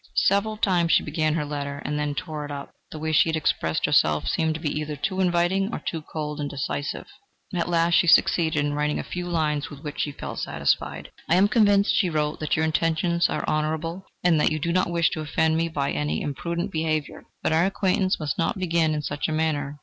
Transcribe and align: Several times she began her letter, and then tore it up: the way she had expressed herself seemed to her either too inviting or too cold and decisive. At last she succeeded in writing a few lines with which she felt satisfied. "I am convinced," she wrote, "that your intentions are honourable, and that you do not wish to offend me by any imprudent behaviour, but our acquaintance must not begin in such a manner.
Several 0.15 0.57
times 0.57 0.91
she 0.93 1.03
began 1.03 1.35
her 1.35 1.45
letter, 1.45 1.79
and 1.85 1.99
then 1.99 2.15
tore 2.15 2.43
it 2.43 2.49
up: 2.49 2.71
the 2.89 2.97
way 2.97 3.11
she 3.11 3.29
had 3.29 3.35
expressed 3.35 3.85
herself 3.85 4.27
seemed 4.27 4.55
to 4.55 4.59
her 4.61 4.65
either 4.65 4.95
too 4.95 5.21
inviting 5.21 5.71
or 5.71 5.77
too 5.77 6.01
cold 6.01 6.39
and 6.39 6.49
decisive. 6.49 7.05
At 7.53 7.69
last 7.69 7.93
she 7.93 8.07
succeeded 8.07 8.65
in 8.65 8.73
writing 8.73 8.97
a 8.97 9.03
few 9.03 9.27
lines 9.27 9.69
with 9.69 9.83
which 9.83 9.99
she 9.99 10.11
felt 10.11 10.39
satisfied. 10.39 11.11
"I 11.29 11.35
am 11.35 11.47
convinced," 11.47 11.93
she 11.93 12.09
wrote, 12.09 12.39
"that 12.39 12.55
your 12.55 12.65
intentions 12.65 13.29
are 13.29 13.47
honourable, 13.47 14.03
and 14.23 14.41
that 14.41 14.51
you 14.51 14.57
do 14.57 14.73
not 14.73 14.89
wish 14.89 15.11
to 15.11 15.21
offend 15.21 15.55
me 15.55 15.69
by 15.69 15.91
any 15.91 16.21
imprudent 16.23 16.71
behaviour, 16.71 17.25
but 17.43 17.53
our 17.53 17.67
acquaintance 17.67 18.19
must 18.19 18.39
not 18.39 18.57
begin 18.57 18.95
in 18.95 19.03
such 19.03 19.27
a 19.27 19.31
manner. 19.31 19.77